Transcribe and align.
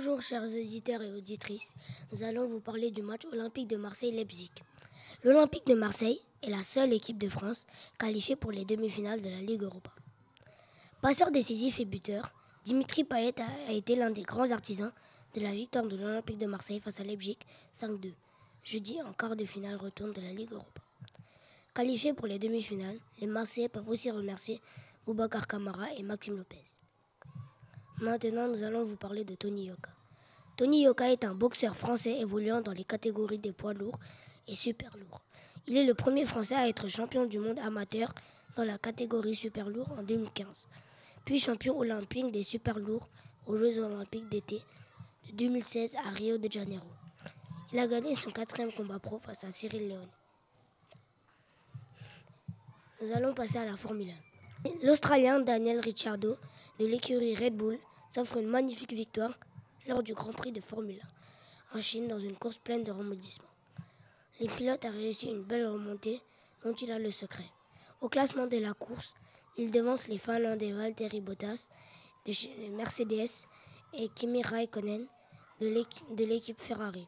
Bonjour 0.00 0.22
chers 0.22 0.44
auditeurs 0.44 1.02
et 1.02 1.12
auditrices, 1.12 1.74
nous 2.10 2.22
allons 2.22 2.48
vous 2.48 2.60
parler 2.60 2.90
du 2.90 3.02
match 3.02 3.26
olympique 3.34 3.68
de 3.68 3.76
Marseille-Leipzig. 3.76 4.50
L'Olympique 5.22 5.66
de 5.66 5.74
Marseille 5.74 6.18
est 6.42 6.48
la 6.48 6.62
seule 6.62 6.94
équipe 6.94 7.18
de 7.18 7.28
France 7.28 7.66
qualifiée 7.98 8.34
pour 8.34 8.50
les 8.50 8.64
demi-finales 8.64 9.20
de 9.20 9.28
la 9.28 9.42
Ligue 9.42 9.62
Europa. 9.62 9.90
Passeur 11.02 11.30
décisif 11.30 11.80
et 11.80 11.84
buteur, 11.84 12.32
Dimitri 12.64 13.04
Payet 13.04 13.34
a 13.68 13.72
été 13.72 13.94
l'un 13.94 14.08
des 14.08 14.22
grands 14.22 14.50
artisans 14.52 14.90
de 15.34 15.42
la 15.42 15.52
victoire 15.52 15.86
de 15.86 15.96
l'Olympique 15.96 16.38
de 16.38 16.46
Marseille 16.46 16.80
face 16.80 16.98
à 17.00 17.04
Leipzig 17.04 17.36
5-2, 17.74 18.14
jeudi 18.64 19.02
en 19.02 19.12
quart 19.12 19.36
de 19.36 19.44
finale 19.44 19.76
retour 19.76 20.14
de 20.14 20.22
la 20.22 20.32
Ligue 20.32 20.52
Europa. 20.52 20.80
Qualifiés 21.74 22.14
pour 22.14 22.26
les 22.26 22.38
demi-finales, 22.38 23.00
les 23.20 23.26
Marseillais 23.26 23.68
peuvent 23.68 23.90
aussi 23.90 24.10
remercier 24.10 24.62
Boubacar 25.04 25.46
Kamara 25.46 25.92
et 25.92 26.02
Maxime 26.02 26.38
Lopez. 26.38 26.79
Maintenant, 28.00 28.48
nous 28.48 28.62
allons 28.62 28.82
vous 28.82 28.96
parler 28.96 29.24
de 29.24 29.34
Tony 29.34 29.66
Yoka. 29.66 29.90
Tony 30.56 30.84
Yoka 30.84 31.12
est 31.12 31.22
un 31.22 31.34
boxeur 31.34 31.76
français 31.76 32.18
évoluant 32.18 32.62
dans 32.62 32.72
les 32.72 32.84
catégories 32.84 33.38
des 33.38 33.52
poids 33.52 33.74
lourds 33.74 33.98
et 34.48 34.54
super 34.54 34.90
lourds. 34.96 35.20
Il 35.66 35.76
est 35.76 35.84
le 35.84 35.92
premier 35.92 36.24
Français 36.24 36.54
à 36.54 36.66
être 36.66 36.88
champion 36.88 37.26
du 37.26 37.38
monde 37.38 37.58
amateur 37.58 38.14
dans 38.56 38.64
la 38.64 38.78
catégorie 38.78 39.34
super 39.34 39.68
lourd 39.68 39.90
en 39.98 40.02
2015, 40.02 40.66
puis 41.26 41.38
champion 41.38 41.78
olympique 41.78 42.32
des 42.32 42.42
super 42.42 42.78
lourds 42.78 43.06
aux 43.46 43.58
Jeux 43.58 43.78
olympiques 43.84 44.30
d'été 44.30 44.62
de 45.28 45.32
2016 45.36 45.96
à 45.96 46.08
Rio 46.08 46.38
de 46.38 46.50
Janeiro. 46.50 46.88
Il 47.74 47.78
a 47.78 47.86
gagné 47.86 48.14
son 48.14 48.30
quatrième 48.30 48.72
combat 48.72 48.98
pro 48.98 49.18
face 49.18 49.44
à 49.44 49.50
Cyril 49.50 49.88
Léon. 49.88 50.08
Nous 53.02 53.12
allons 53.12 53.34
passer 53.34 53.58
à 53.58 53.66
la 53.66 53.76
Formule 53.76 54.08
1. 54.64 54.70
L'Australien 54.86 55.40
Daniel 55.40 55.80
Ricciardo 55.80 56.36
de 56.78 56.86
l'écurie 56.86 57.34
Red 57.34 57.54
Bull 57.56 57.78
s'offre 58.10 58.38
une 58.38 58.48
magnifique 58.48 58.92
victoire 58.92 59.38
lors 59.86 60.02
du 60.02 60.14
Grand 60.14 60.32
Prix 60.32 60.52
de 60.52 60.60
Formule 60.60 61.00
1 61.74 61.78
en 61.78 61.80
Chine 61.80 62.08
dans 62.08 62.18
une 62.18 62.36
course 62.36 62.58
pleine 62.58 62.82
de 62.82 62.90
rebondissements. 62.90 63.46
Les 64.40 64.48
pilotes 64.48 64.84
ont 64.84 64.90
réussi 64.90 65.28
une 65.28 65.42
belle 65.42 65.66
remontée 65.66 66.20
dont 66.64 66.74
il 66.74 66.90
a 66.90 66.98
le 66.98 67.10
secret. 67.10 67.44
Au 68.00 68.08
classement 68.08 68.46
de 68.46 68.56
la 68.58 68.72
course, 68.72 69.14
il 69.56 69.70
devance 69.70 70.08
les 70.08 70.18
Finlandais 70.18 70.72
Valtteri 70.72 71.20
Bottas 71.20 71.68
de 72.26 72.68
Mercedes 72.76 73.46
et 73.92 74.08
Kimi 74.08 74.42
Raikkonen 74.42 75.06
de 75.60 76.24
l'équipe 76.24 76.60
Ferrari. 76.60 77.06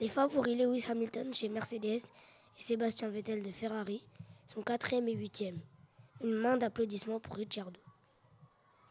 Les 0.00 0.08
favoris 0.08 0.56
Lewis 0.56 0.84
Hamilton 0.88 1.32
chez 1.34 1.48
Mercedes 1.48 1.84
et 2.58 2.62
Sébastien 2.62 3.08
Vettel 3.08 3.42
de 3.42 3.50
Ferrari 3.50 4.04
sont 4.46 4.62
quatrième 4.62 5.08
et 5.08 5.14
huitième. 5.14 5.58
Une 6.22 6.34
main 6.34 6.56
d'applaudissements 6.56 7.20
pour 7.20 7.36
Ricciardo. 7.36 7.80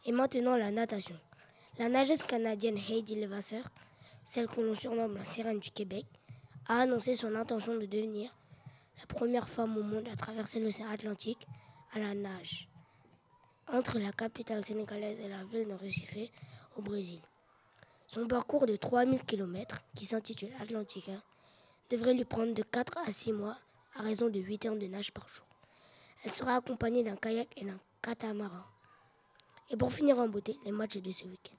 Et 0.04 0.12
maintenant 0.12 0.56
la 0.56 0.70
natation. 0.70 1.18
La 1.78 1.88
nageuse 1.88 2.22
canadienne 2.22 2.78
Heidi 2.78 3.16
Levasseur, 3.20 3.64
celle 4.24 4.46
que 4.46 4.60
l'on 4.60 4.74
surnomme 4.74 5.16
la 5.16 5.24
sirène 5.24 5.60
du 5.60 5.70
Québec, 5.70 6.06
a 6.68 6.80
annoncé 6.80 7.14
son 7.14 7.34
intention 7.34 7.74
de 7.74 7.86
devenir 7.86 8.34
la 8.98 9.06
première 9.06 9.48
femme 9.48 9.76
au 9.76 9.82
monde 9.82 10.08
à 10.12 10.16
traverser 10.16 10.60
l'océan 10.60 10.88
Atlantique 10.88 11.46
à 11.92 11.98
la 11.98 12.14
nage 12.14 12.68
entre 13.72 13.98
la 13.98 14.12
capitale 14.12 14.64
sénégalaise 14.64 15.18
et 15.20 15.28
la 15.28 15.42
ville 15.44 15.68
de 15.68 15.74
Recife 15.74 16.30
au 16.76 16.82
Brésil. 16.82 17.20
Son 18.06 18.26
parcours 18.28 18.66
de 18.66 18.76
3000 18.76 19.24
km, 19.24 19.82
qui 19.94 20.06
s'intitule 20.06 20.52
Atlantica, 20.60 21.12
devrait 21.90 22.14
lui 22.14 22.24
prendre 22.24 22.54
de 22.54 22.62
4 22.62 22.98
à 22.98 23.10
6 23.10 23.32
mois 23.32 23.56
à 23.96 24.02
raison 24.02 24.28
de 24.28 24.38
8 24.38 24.66
heures 24.66 24.76
de 24.76 24.86
nage 24.86 25.12
par 25.12 25.28
jour. 25.28 25.46
Elle 26.24 26.32
sera 26.32 26.56
accompagnée 26.56 27.02
d'un 27.02 27.16
kayak 27.16 27.48
et 27.56 27.64
d'un 27.64 27.78
catamaran. 28.02 28.62
Et 29.70 29.76
pour 29.76 29.92
finir 29.92 30.18
en 30.18 30.28
beauté, 30.28 30.56
les 30.64 30.72
matchs 30.72 30.98
de 30.98 31.10
ce 31.10 31.24
week-end. 31.24 31.56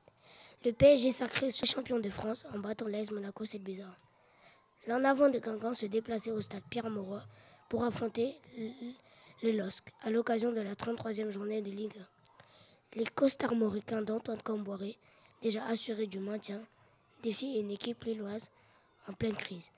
Le 0.65 0.71
PSG 0.71 1.11
sacré 1.11 1.49
champion 1.51 1.99
de 1.99 2.09
France 2.09 2.45
en 2.53 2.59
battant 2.59 2.87
l'AS 2.87 3.11
Monaco 3.11 3.43
7 3.43 3.61
bizarre. 3.61 3.95
L'en 4.87 5.03
avant 5.03 5.29
de 5.29 5.39
Guingamp 5.39 5.73
se 5.73 5.85
déplaçait 5.85 6.31
au 6.31 6.39
stade 6.39 6.63
Pierre-Mauroy 6.69 7.21
pour 7.69 7.83
affronter 7.83 8.33
le 9.43 9.51
LOSC 9.51 9.83
à 10.03 10.09
l'occasion 10.09 10.53
de 10.53 10.61
la 10.61 10.73
33e 10.73 11.29
journée 11.29 11.61
de 11.61 11.69
Ligue 11.69 11.97
1. 12.95 12.99
Les 12.99 13.05
costarmoricains 13.05 14.01
d'Antoine 14.01 14.41
Camboiré, 14.41 14.97
déjà 15.41 15.65
assurés 15.65 16.07
du 16.07 16.19
maintien, 16.19 16.61
défient 17.21 17.59
une 17.59 17.71
équipe 17.71 18.05
lilloise 18.05 18.49
en 19.09 19.13
pleine 19.13 19.35
crise. 19.35 19.69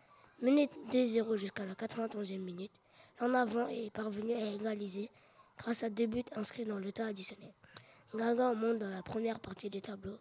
Mené 0.42 0.70
2-0 0.94 1.36
jusqu'à 1.36 1.66
la 1.66 1.74
91e 1.74 2.38
minute, 2.38 2.72
l'en 3.20 3.34
avant 3.34 3.68
est 3.68 3.92
parvenu 3.92 4.34
à 4.34 4.54
égaliser 4.54 5.10
grâce 5.58 5.84
à 5.84 5.90
deux 5.90 6.06
buts 6.06 6.24
inscrits 6.36 6.66
dans 6.66 6.78
le 6.78 6.92
temps 6.92 7.06
additionnel. 7.06 7.52
Guingamp 8.16 8.56
monte 8.56 8.80
dans 8.80 8.90
la 8.90 9.04
première 9.04 9.40
partie 9.40 9.70
du 9.70 9.82
tableau 9.82 10.18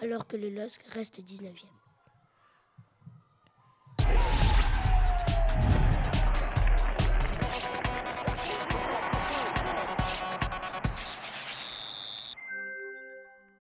alors 0.00 0.26
que 0.26 0.36
le 0.36 0.48
LOSC 0.48 0.82
reste 0.94 1.20
19e. 1.20 1.81